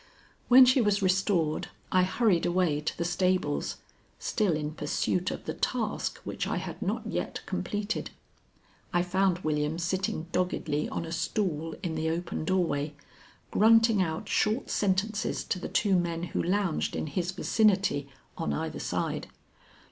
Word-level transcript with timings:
When 0.47 0.65
she 0.65 0.81
was 0.81 1.03
restored, 1.03 1.67
I 1.91 2.01
hurried 2.01 2.43
away 2.47 2.81
to 2.81 2.97
the 2.97 3.05
stables, 3.05 3.75
still 4.17 4.53
in 4.53 4.71
pursuit 4.71 5.29
of 5.29 5.45
the 5.45 5.53
task 5.53 6.17
which 6.23 6.47
I 6.47 6.57
had 6.57 6.81
not 6.81 7.05
yet 7.05 7.41
completed. 7.45 8.09
I 8.91 9.03
found 9.03 9.43
William 9.43 9.77
sitting 9.77 10.23
doggedly 10.31 10.89
on 10.89 11.05
a 11.05 11.11
stool 11.11 11.75
in 11.83 11.93
the 11.93 12.09
open 12.09 12.45
doorway, 12.45 12.95
grunting 13.51 14.01
out 14.01 14.27
short 14.27 14.71
sentences 14.71 15.43
to 15.43 15.59
the 15.59 15.69
two 15.69 15.95
men 15.99 16.23
who 16.23 16.41
lounged 16.41 16.95
in 16.95 17.05
his 17.05 17.29
vicinity 17.31 18.09
on 18.39 18.53
either 18.53 18.79
side. 18.79 19.27